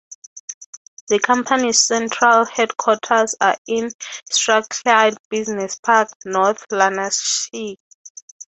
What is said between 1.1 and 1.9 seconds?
company's